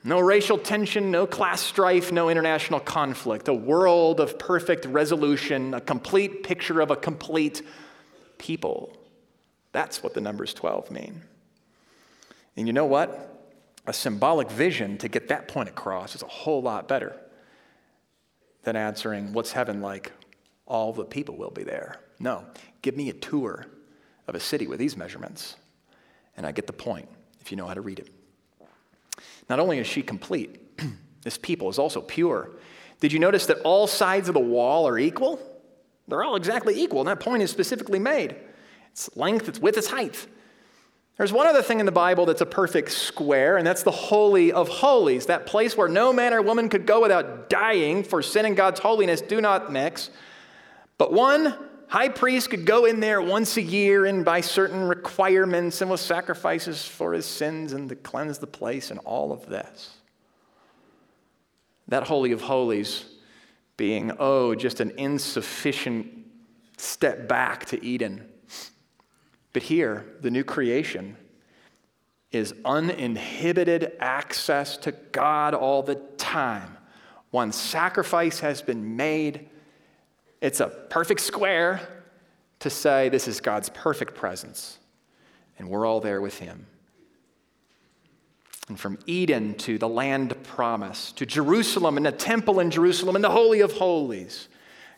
[0.05, 3.49] No racial tension, no class strife, no international conflict.
[3.49, 7.63] A world of perfect resolution, a complete picture of a complete
[8.39, 8.97] people.
[9.73, 11.23] That's what the numbers 12 mean.
[12.57, 13.29] And you know what?
[13.87, 17.19] A symbolic vision to get that point across is a whole lot better
[18.63, 20.13] than answering, What's heaven like?
[20.67, 21.97] All the people will be there.
[22.21, 22.45] No,
[22.83, 23.67] give me a tour
[24.29, 25.57] of a city with these measurements,
[26.37, 27.09] and I get the point
[27.41, 28.11] if you know how to read it.
[29.51, 30.79] Not only is she complete,
[31.23, 32.51] this people is also pure.
[33.01, 35.41] Did you notice that all sides of the wall are equal?
[36.07, 38.37] They're all exactly equal, and that point is specifically made.
[38.93, 40.27] Its length, its width, its height.
[41.19, 44.51] There's one other thing in the Bible that's a perfect square, and that's the Holy
[44.51, 48.47] of Holies, that place where no man or woman could go without dying for sin
[48.47, 50.11] and God's holiness do not mix.
[50.99, 51.55] But one
[51.89, 56.01] high priest could go in there once a year and by certain requirements and with
[56.01, 59.97] sacrifices for his sins and to cleanse the place and all of this.
[61.89, 63.05] That Holy of Holies
[63.77, 66.09] being, oh, just an insufficient
[66.79, 68.32] step back to Eden
[69.53, 71.17] but here, the new creation
[72.31, 76.79] is uninhibited access to God all the time.
[77.31, 79.49] One sacrifice has been made.
[80.41, 81.81] It's a perfect square
[82.61, 84.79] to say this is God's perfect presence,
[85.59, 86.67] and we're all there with Him.
[88.69, 93.25] And from Eden to the land promise, to Jerusalem and the temple in Jerusalem and
[93.25, 94.49] the Holy of Holies,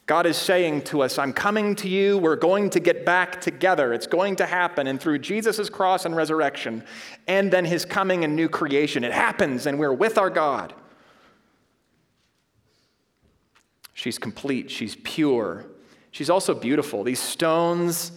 [0.07, 2.19] God is saying to us, I'm coming to you.
[2.19, 3.95] We're going to get back together.
[3.95, 4.87] It's going to happen.
[4.87, 6.85] And through Jesus' cross and resurrection,
[7.27, 10.75] and then his coming and new creation, it happens, and we're with our God.
[13.95, 15.65] She's complete, she's pure,
[16.11, 17.05] she's also beautiful.
[17.05, 18.13] These stones,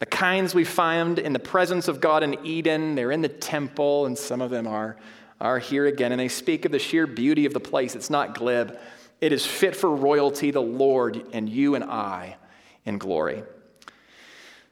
[0.00, 4.06] the kinds we find in the presence of God in Eden, they're in the temple,
[4.06, 4.96] and some of them are,
[5.40, 7.94] are here again, and they speak of the sheer beauty of the place.
[7.94, 8.76] It's not glib.
[9.20, 12.36] It is fit for royalty, the Lord, and you and I
[12.84, 13.42] in glory.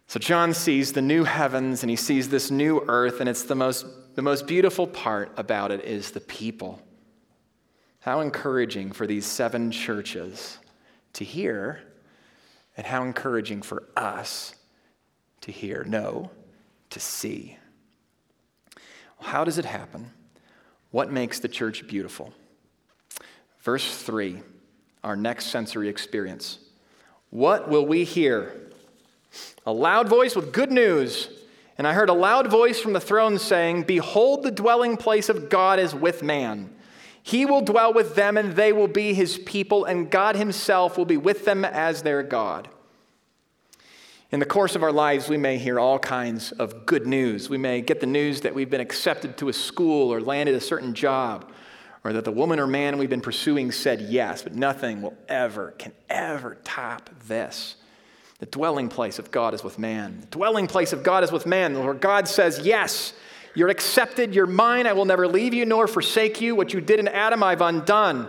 [0.07, 3.57] So John sees the new heavens and he sees this new earth, and it's the
[3.57, 6.81] most, the most beautiful part about it is the people.
[8.01, 10.59] How encouraging for these seven churches
[11.15, 11.81] to hear,
[12.77, 14.55] and how encouraging for us
[15.41, 15.83] to hear.
[15.85, 16.31] No,
[16.91, 17.57] to see.
[19.21, 20.13] How does it happen?
[20.91, 22.33] What makes the church beautiful?
[23.67, 24.41] Verse 3,
[25.03, 26.61] our next sensory experience.
[27.31, 28.55] What will we hear?
[29.67, 31.29] A loud voice with good news.
[31.77, 35.49] And I heard a loud voice from the throne saying, Behold, the dwelling place of
[35.49, 36.71] God is with man.
[37.25, 41.05] He will dwell with them, and they will be his people, and God himself will
[41.05, 42.69] be with them as their God.
[44.31, 47.51] In the course of our lives, we may hear all kinds of good news.
[47.51, 50.61] We may get the news that we've been accepted to a school or landed a
[50.61, 51.51] certain job
[52.07, 55.73] or that the woman or man we've been pursuing said yes, but nothing will ever,
[55.73, 57.75] can ever top this.
[58.39, 60.21] The dwelling place of God is with man.
[60.21, 63.13] The dwelling place of God is with man, where God says, Yes,
[63.55, 66.55] you're accepted, you're mine, I will never leave you nor forsake you.
[66.55, 68.29] What you did in Adam, I've undone.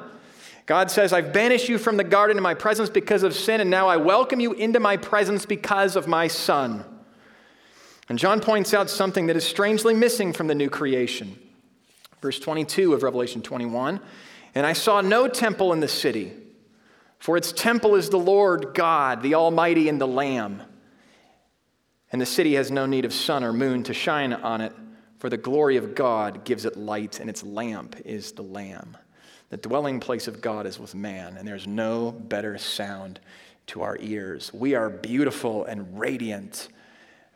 [0.66, 3.70] God says, I've banished you from the garden in my presence because of sin, and
[3.70, 6.84] now I welcome you into my presence because of my Son.
[8.10, 11.38] And John points out something that is strangely missing from the new creation.
[12.22, 14.00] Verse 22 of Revelation 21
[14.56, 16.34] And I saw no temple in the city,
[17.20, 20.62] for its temple is the Lord God, the Almighty, and the Lamb.
[22.12, 24.74] And the city has no need of sun or moon to shine on it,
[25.20, 28.98] for the glory of God gives it light, and its lamp is the Lamb.
[29.50, 33.20] The dwelling place of God is with man, and there's no better sound
[33.68, 34.54] to our ears.
[34.54, 36.70] We are beautiful and radiant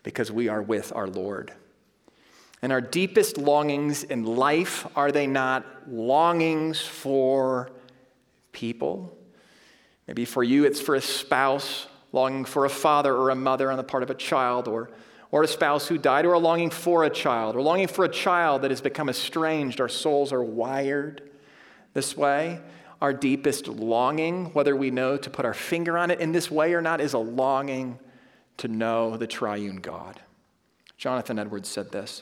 [0.04, 1.54] because we are with our Lord.
[2.62, 7.72] And our deepest longings in life, are they not longings for
[8.52, 9.18] people?
[10.08, 13.78] Maybe for you, it's for a spouse, longing for a father or a mother on
[13.78, 14.92] the part of a child, or,
[15.32, 18.10] or a spouse who died, or a longing for a child, or longing for a
[18.10, 19.82] child that has become estranged.
[19.82, 21.32] Our souls are wired
[21.94, 22.62] this way.
[23.02, 26.76] Our deepest longing, whether we know to put our finger on it in this way
[26.76, 27.98] or not, is a longing
[28.58, 30.22] to know the triune God.
[30.98, 32.22] Jonathan Edwards said this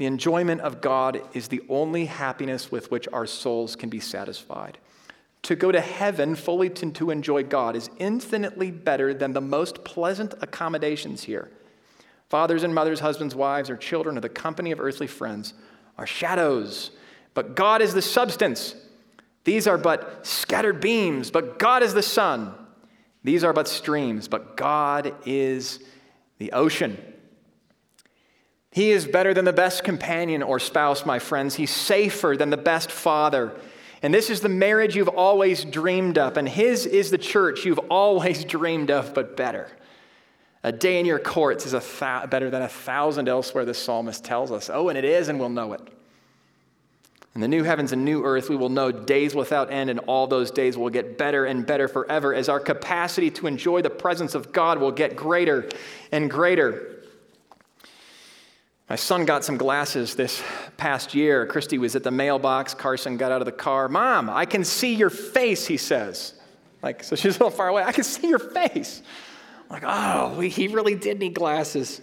[0.00, 4.78] The enjoyment of God is the only happiness with which our souls can be satisfied.
[5.42, 9.84] To go to heaven fully to, to enjoy God is infinitely better than the most
[9.84, 11.50] pleasant accommodations here.
[12.30, 15.52] Fathers and mothers, husbands, wives, or children, or the company of earthly friends
[15.98, 16.92] are shadows,
[17.34, 18.74] but God is the substance.
[19.44, 22.54] These are but scattered beams, but God is the sun.
[23.22, 25.78] These are but streams, but God is
[26.38, 26.96] the ocean.
[28.72, 31.56] He is better than the best companion or spouse, my friends.
[31.56, 33.52] He's safer than the best father.
[34.02, 37.80] And this is the marriage you've always dreamed of, and His is the church you've
[37.90, 39.68] always dreamed of, but better.
[40.62, 44.52] A day in your courts is a better than a thousand elsewhere, the psalmist tells
[44.52, 44.70] us.
[44.72, 45.80] Oh, and it is, and we'll know it.
[47.34, 50.26] In the new heavens and new earth, we will know days without end, and all
[50.26, 54.34] those days will get better and better forever as our capacity to enjoy the presence
[54.34, 55.68] of God will get greater
[56.12, 56.99] and greater.
[58.90, 60.42] My son got some glasses this
[60.76, 61.46] past year.
[61.46, 62.74] Christy was at the mailbox.
[62.74, 63.88] Carson got out of the car.
[63.88, 66.34] Mom, I can see your face, he says.
[66.82, 67.84] Like, so she's a little far away.
[67.84, 69.00] I can see your face.
[69.70, 72.00] I'm like, oh, he really did need glasses.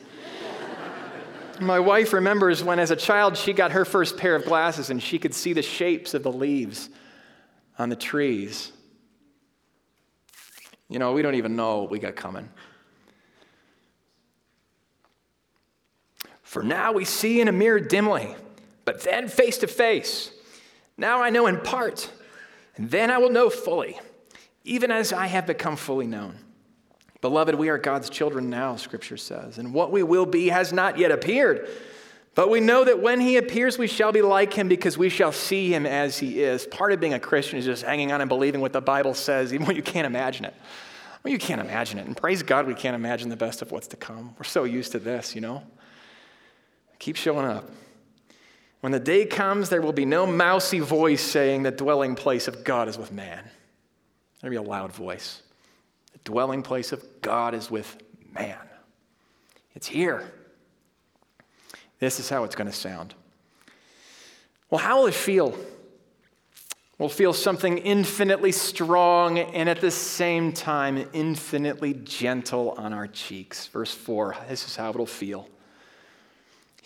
[1.60, 5.04] My wife remembers when, as a child, she got her first pair of glasses and
[5.04, 6.90] she could see the shapes of the leaves
[7.78, 8.72] on the trees.
[10.88, 12.48] You know, we don't even know what we got coming.
[16.58, 18.36] For now we see in a mirror dimly,
[18.84, 20.32] but then face to face.
[20.98, 22.10] Now I know in part,
[22.78, 24.00] and then I will know fully,
[24.64, 26.40] even as I have become fully known.
[27.22, 30.98] Beloved, we are God's children now, Scripture says, and what we will be has not
[30.98, 31.70] yet appeared.
[32.34, 35.32] But we know that when he appears, we shall be like him because we shall
[35.32, 36.66] see him as he is.
[36.66, 39.54] Part of being a Christian is just hanging on and believing what the Bible says,
[39.54, 40.56] even when you can't imagine it.
[41.24, 42.08] Well, you can't imagine it.
[42.08, 44.34] And praise God, we can't imagine the best of what's to come.
[44.40, 45.62] We're so used to this, you know?
[47.00, 47.70] Keep showing up.
[48.82, 52.64] When the day comes, there will be no mousy voice saying the dwelling place of
[52.64, 53.44] God is with man.
[54.40, 55.42] There'll be a loud voice.
[56.14, 57.98] The dwelling place of God is with
[58.34, 58.58] man.
[59.76, 60.32] It's here.
[62.00, 63.16] This is how it's going to sound.
[64.70, 65.58] Well, how will it feel?
[67.00, 73.68] We'll feel something infinitely strong and at the same time infinitely gentle on our cheeks.
[73.68, 75.48] Verse 4 this is how it'll feel.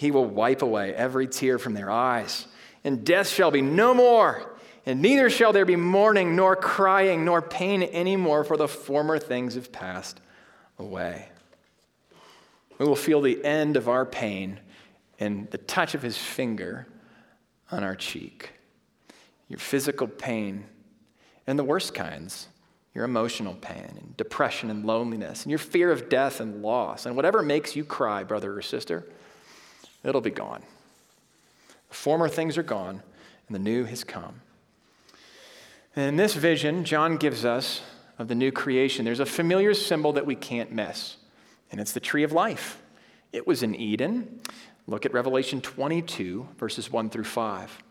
[0.02, 2.48] He will wipe away every tear from their eyes,
[2.84, 4.52] and death shall be no more,
[4.84, 9.54] and neither shall there be mourning, nor crying, nor pain anymore, for the former things
[9.54, 10.20] have passed
[10.80, 11.30] away.
[12.80, 14.60] We will feel the end of our pain
[15.20, 16.88] and the touch of his finger
[17.72, 18.54] on our cheek.
[19.50, 20.66] Your physical pain
[21.46, 22.48] and the worst kinds,
[22.96, 27.16] your emotional pain and depression and loneliness, and your fear of death and loss, and
[27.16, 29.06] whatever makes you cry, brother or sister
[30.04, 30.64] it'll be gone.
[31.90, 33.02] The former things are gone,
[33.48, 34.42] and the new has come.
[35.96, 37.82] And in this vision, John gives us
[38.18, 41.18] of the new creation, there's a familiar symbol that we can't miss,
[41.72, 42.82] and it's the tree of life.
[43.34, 44.42] It was in Eden.
[44.88, 47.84] Look at Revelation 22, verses 1 through 5.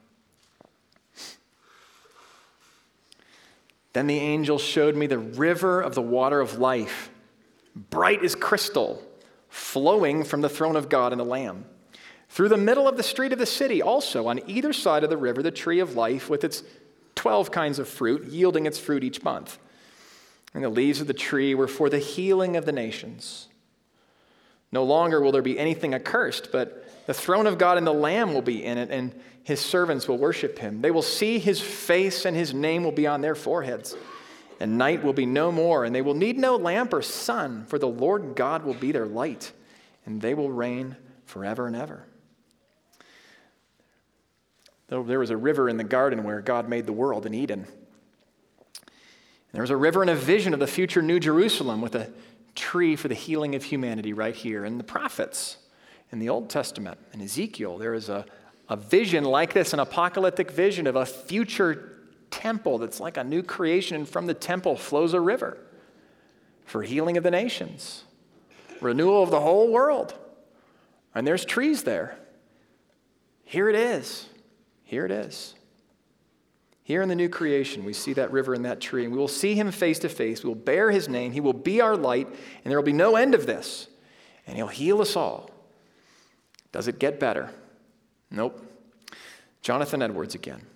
[3.92, 7.10] Then the angel showed me the river of the water of life,
[7.74, 9.02] bright as crystal,
[9.48, 11.64] flowing from the throne of God and the Lamb.
[12.30, 15.16] Through the middle of the street of the city, also on either side of the
[15.16, 16.62] river, the tree of life with its
[17.16, 19.58] 12 kinds of fruit, yielding its fruit each month.
[20.54, 23.48] And the leaves of the tree were for the healing of the nations.
[24.70, 28.32] No longer will there be anything accursed, but the throne of God and the Lamb
[28.32, 29.12] will be in it, and
[29.42, 30.82] his servants will worship him.
[30.82, 33.96] They will see his face, and his name will be on their foreheads.
[34.60, 37.78] And night will be no more, and they will need no lamp or sun, for
[37.78, 39.50] the Lord God will be their light,
[40.06, 42.06] and they will reign forever and ever.
[44.90, 47.66] There was a river in the garden where God made the world in Eden.
[49.52, 52.10] There was a river and a vision of the future New Jerusalem with a
[52.56, 54.64] tree for the healing of humanity right here.
[54.64, 55.58] And the prophets
[56.10, 58.26] in the Old Testament, in Ezekiel, there is a,
[58.68, 61.98] a vision like this, an apocalyptic vision of a future
[62.32, 65.56] temple that's like a new creation, and from the temple flows a river
[66.64, 68.04] for healing of the nations,
[68.80, 70.14] renewal of the whole world.
[71.14, 72.16] And there's trees there.
[73.44, 74.29] Here it is.
[74.90, 75.54] Here it is.
[76.82, 79.28] Here in the new creation, we see that river and that tree, and we will
[79.28, 80.42] see him face to face.
[80.42, 81.30] We will bear his name.
[81.30, 83.86] He will be our light, and there will be no end of this.
[84.48, 85.48] And he'll heal us all.
[86.72, 87.50] Does it get better?
[88.32, 88.60] Nope.
[89.62, 90.66] Jonathan Edwards again.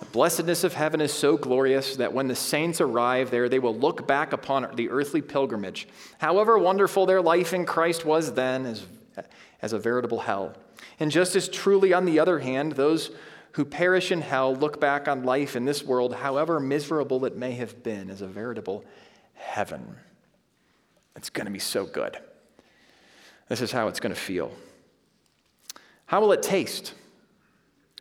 [0.00, 3.76] The blessedness of heaven is so glorious that when the saints arrive there, they will
[3.76, 5.86] look back upon the earthly pilgrimage,
[6.18, 8.84] however wonderful their life in Christ was then, as,
[9.62, 10.56] as a veritable hell.
[11.00, 13.10] And just as truly, on the other hand, those
[13.52, 17.52] who perish in hell look back on life in this world, however miserable it may
[17.52, 18.84] have been, as a veritable
[19.34, 19.96] heaven.
[21.16, 22.18] It's going to be so good.
[23.48, 24.52] This is how it's going to feel.
[26.06, 26.94] How will it taste?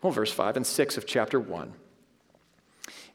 [0.01, 1.73] Well, verse 5 and 6 of chapter 1.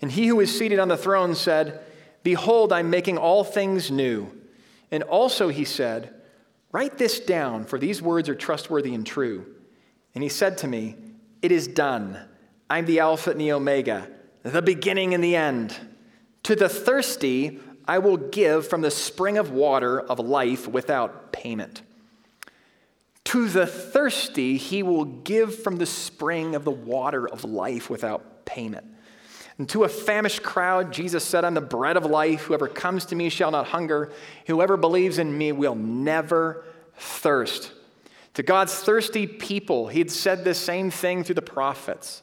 [0.01, 1.81] And he who is seated on the throne said,
[2.23, 4.33] Behold, I'm making all things new.
[4.91, 6.13] And also he said,
[6.73, 9.47] Write this down, for these words are trustworthy and true.
[10.15, 10.97] And he said to me,
[11.41, 12.19] It is done.
[12.69, 14.09] I'm the Alpha and the Omega,
[14.43, 15.77] the beginning and the end.
[16.45, 21.83] To the thirsty, I will give from the spring of water of life without payment.
[23.25, 28.45] To the thirsty, he will give from the spring of the water of life without
[28.45, 28.87] payment.
[29.59, 32.43] And to a famished crowd, Jesus said, I'm the bread of life.
[32.43, 34.13] Whoever comes to me shall not hunger.
[34.47, 36.65] Whoever believes in me will never
[36.97, 37.73] thirst.
[38.35, 42.23] To God's thirsty people, he had said the same thing through the prophets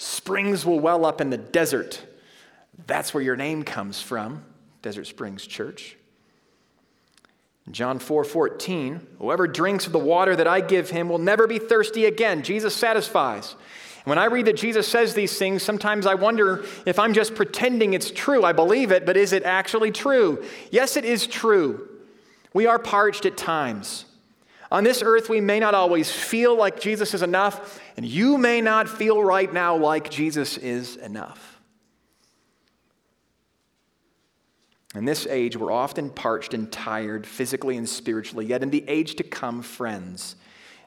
[0.00, 2.00] Springs will well up in the desert.
[2.86, 4.44] That's where your name comes from,
[4.80, 5.96] Desert Springs Church.
[7.72, 11.58] John 4 14, whoever drinks of the water that I give him will never be
[11.58, 12.42] thirsty again.
[12.42, 13.56] Jesus satisfies.
[13.98, 17.34] And When I read that Jesus says these things, sometimes I wonder if I'm just
[17.34, 18.44] pretending it's true.
[18.44, 20.44] I believe it, but is it actually true?
[20.70, 21.88] Yes, it is true.
[22.54, 24.06] We are parched at times.
[24.70, 28.60] On this earth, we may not always feel like Jesus is enough, and you may
[28.60, 31.60] not feel right now like Jesus is enough.
[34.94, 39.14] In this age, we're often parched and tired physically and spiritually, yet in the age
[39.16, 40.36] to come, friends,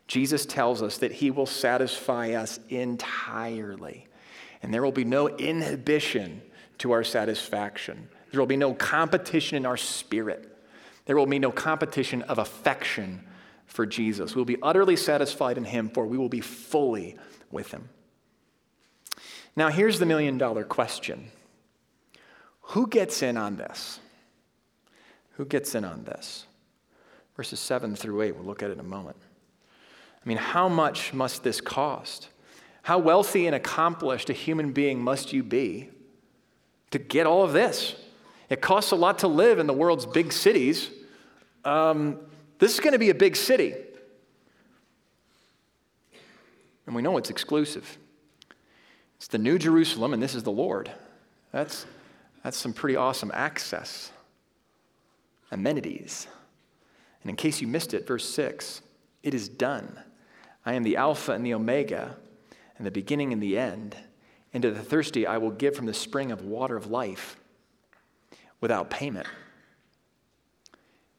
[0.07, 4.07] Jesus tells us that he will satisfy us entirely.
[4.61, 6.41] And there will be no inhibition
[6.79, 8.09] to our satisfaction.
[8.31, 10.57] There will be no competition in our spirit.
[11.05, 13.25] There will be no competition of affection
[13.71, 14.35] for Jesus.
[14.35, 17.15] We'll be utterly satisfied in him, for we will be fully
[17.49, 17.89] with him.
[19.55, 21.31] Now, here's the million dollar question
[22.61, 23.99] Who gets in on this?
[25.35, 26.45] Who gets in on this?
[27.37, 29.17] Verses 7 through 8, we'll look at it in a moment.
[30.23, 32.27] I mean, how much must this cost?
[32.83, 35.89] How wealthy and accomplished a human being must you be
[36.91, 37.95] to get all of this?
[38.49, 40.91] It costs a lot to live in the world's big cities.
[41.63, 42.19] Um,
[42.61, 43.73] this is going to be a big city.
[46.85, 47.97] And we know it's exclusive.
[49.17, 50.91] It's the New Jerusalem, and this is the Lord.
[51.51, 51.87] That's,
[52.43, 54.11] that's some pretty awesome access,
[55.49, 56.27] amenities.
[57.23, 58.83] And in case you missed it, verse 6
[59.23, 59.99] it is done.
[60.63, 62.15] I am the Alpha and the Omega,
[62.77, 63.95] and the beginning and the end.
[64.53, 67.37] And to the thirsty, I will give from the spring of water of life
[68.59, 69.25] without payment.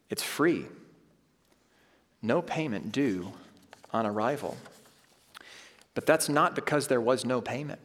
[0.09, 0.67] It's free,
[2.23, 3.33] no payment due
[3.91, 4.57] on arrival.
[5.93, 7.79] But that's not because there was no payment.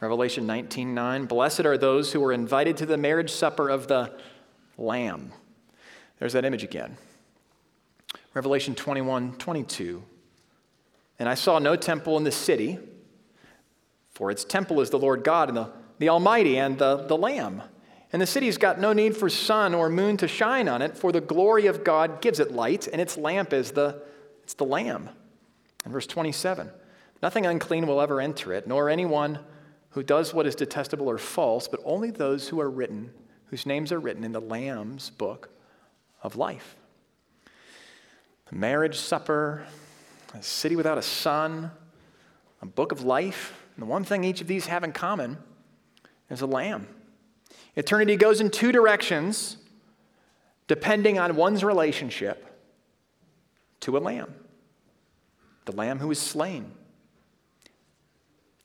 [0.00, 4.12] Revelation 19:9 Blessed are those who are invited to the marriage supper of the
[4.76, 5.32] lamb.
[6.18, 6.96] There's that image again.
[8.34, 10.02] Revelation 21 22.
[11.18, 12.78] And I saw no temple in the city,
[14.10, 17.62] for its temple is the Lord God and the, the Almighty and the, the Lamb.
[18.12, 21.12] And the city's got no need for sun or moon to shine on it, for
[21.12, 24.02] the glory of God gives it light, and its lamp is the,
[24.42, 25.08] it's the Lamb.
[25.84, 26.70] And verse 27
[27.22, 29.38] Nothing unclean will ever enter it, nor anyone
[29.90, 33.12] who does what is detestable or false, but only those who are written,
[33.46, 35.50] whose names are written in the Lamb's book
[36.22, 36.76] of life
[38.50, 39.66] a marriage supper,
[40.34, 41.70] a city without a sun,
[42.60, 43.58] a book of life.
[43.74, 45.38] And the one thing each of these have in common
[46.28, 46.86] is a lamb.
[47.74, 49.56] Eternity goes in two directions
[50.68, 52.46] depending on one's relationship
[53.80, 54.32] to a lamb
[55.64, 56.72] the lamb who is slain.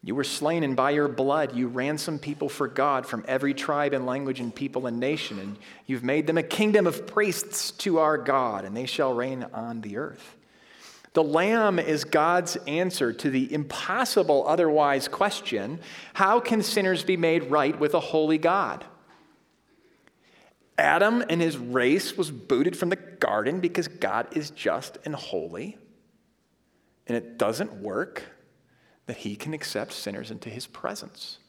[0.04, 3.94] You were slain, and by your blood you ransomed people for God from every tribe
[3.94, 5.38] and language and people and nation.
[5.38, 9.46] And you've made them a kingdom of priests to our God, and they shall reign
[9.54, 10.36] on the earth.
[11.14, 15.80] The lamb is God's answer to the impossible otherwise question
[16.14, 18.86] how can sinners be made right with a holy God?
[20.78, 25.78] Adam and his race was booted from the garden because God is just and holy.
[27.08, 28.24] And it doesn't work
[29.08, 31.40] that he can accept sinners into his presence.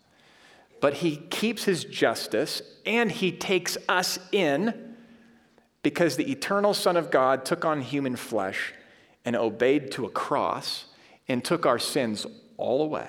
[0.80, 4.96] But he keeps his justice and he takes us in
[5.82, 8.72] because the eternal Son of God took on human flesh
[9.24, 10.86] and obeyed to a cross
[11.26, 12.26] and took our sins
[12.56, 13.08] all away.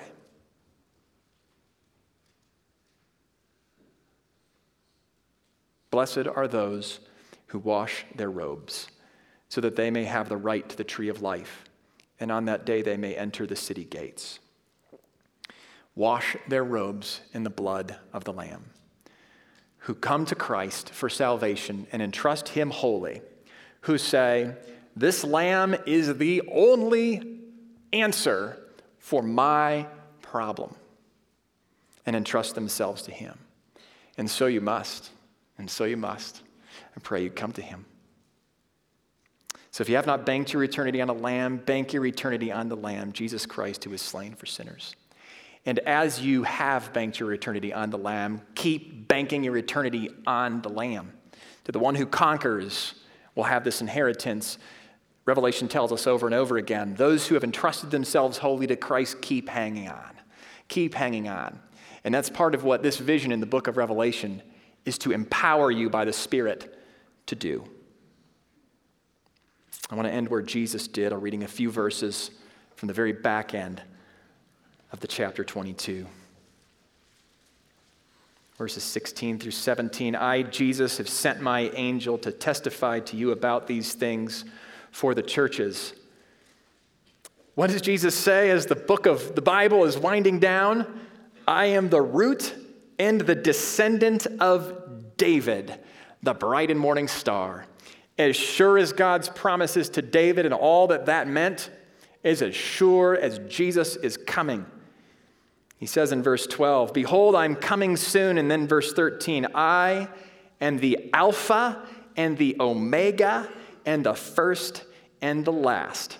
[5.90, 7.00] Blessed are those
[7.46, 8.88] who wash their robes,
[9.48, 11.64] so that they may have the right to the tree of life,
[12.20, 14.38] and on that day they may enter the city gates.
[15.96, 18.70] Wash their robes in the blood of the Lamb,
[19.78, 23.22] who come to Christ for salvation and entrust Him wholly,
[23.82, 24.54] who say,
[24.94, 27.40] This Lamb is the only
[27.92, 28.58] answer
[28.98, 29.88] for my
[30.22, 30.76] problem,
[32.06, 33.36] and entrust themselves to Him.
[34.16, 35.10] And so you must.
[35.60, 36.42] And so you must.
[36.96, 37.84] I pray you come to him.
[39.70, 42.68] So if you have not banked your eternity on a lamb, bank your eternity on
[42.68, 44.96] the lamb, Jesus Christ, who was slain for sinners.
[45.66, 50.62] And as you have banked your eternity on the lamb, keep banking your eternity on
[50.62, 51.12] the lamb.
[51.64, 52.94] To the one who conquers
[53.34, 54.56] will have this inheritance.
[55.26, 59.20] Revelation tells us over and over again those who have entrusted themselves wholly to Christ
[59.20, 60.18] keep hanging on.
[60.68, 61.60] Keep hanging on.
[62.02, 64.42] And that's part of what this vision in the book of Revelation
[64.84, 66.78] is to empower you by the Spirit
[67.26, 67.64] to do.
[69.90, 72.30] I want to end where Jesus did, I'm reading a few verses
[72.76, 73.82] from the very back end
[74.92, 76.06] of the chapter 22.
[78.56, 83.66] Verses 16 through 17 I, Jesus, have sent my angel to testify to you about
[83.66, 84.44] these things
[84.90, 85.94] for the churches.
[87.54, 91.00] What does Jesus say as the book of the Bible is winding down?
[91.48, 92.54] I am the root
[93.00, 95.80] and the descendant of David,
[96.22, 97.64] the bright and morning star.
[98.18, 101.70] As sure as God's promises to David and all that that meant
[102.22, 104.66] is as sure as Jesus is coming.
[105.78, 108.36] He says in verse 12, Behold, I'm coming soon.
[108.36, 110.06] And then verse 13, I
[110.60, 111.82] am the Alpha
[112.18, 113.48] and the Omega
[113.86, 114.84] and the first
[115.22, 116.18] and the last.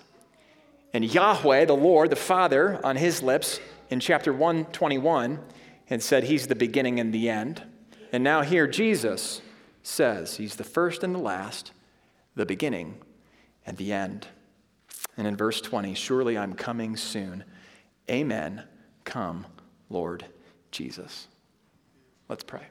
[0.94, 3.60] And Yahweh, the Lord, the Father, on his lips
[3.90, 5.38] in chapter 121,
[5.90, 7.64] and said he's the beginning and the end.
[8.12, 9.42] And now here Jesus
[9.82, 11.72] says he's the first and the last,
[12.36, 12.94] the beginning
[13.66, 14.28] and the end.
[15.16, 17.44] And in verse 20, surely I'm coming soon.
[18.08, 18.62] Amen.
[19.04, 19.46] Come,
[19.90, 20.24] Lord
[20.70, 21.26] Jesus.
[22.28, 22.62] Let's pray.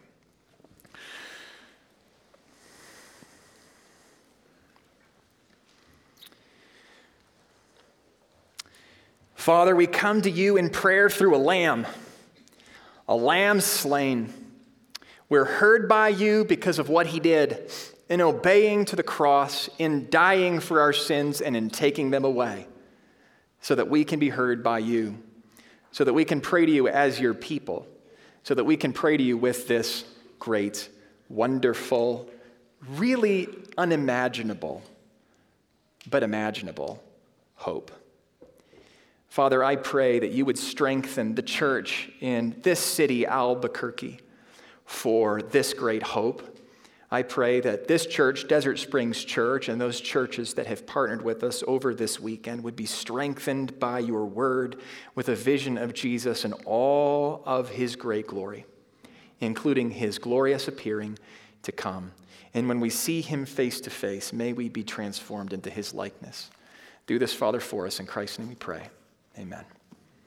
[9.35, 11.85] Father, we come to you in prayer through a lamb
[13.09, 14.31] a lamb slain.
[15.29, 17.71] We're heard by you because of what he did
[18.07, 22.67] in obeying to the cross, in dying for our sins, and in taking them away,
[23.61, 25.17] so that we can be heard by you,
[25.91, 27.87] so that we can pray to you as your people,
[28.43, 30.05] so that we can pray to you with this
[30.37, 30.87] great,
[31.29, 32.29] wonderful,
[32.89, 33.47] really
[33.77, 34.83] unimaginable,
[36.09, 37.01] but imaginable
[37.55, 37.91] hope.
[39.29, 44.19] Father, I pray that you would strengthen the church in this city, Albuquerque,
[44.85, 46.57] for this great hope.
[47.11, 51.43] I pray that this church, Desert Springs Church, and those churches that have partnered with
[51.43, 54.81] us over this weekend would be strengthened by your word
[55.13, 58.65] with a vision of Jesus and all of his great glory,
[59.39, 61.19] including his glorious appearing
[61.63, 62.11] to come.
[62.55, 66.49] And when we see him face to face, may we be transformed into his likeness.
[67.05, 67.99] Do this, Father, for us.
[67.99, 68.89] In Christ's name we pray.
[69.39, 69.78] Amen.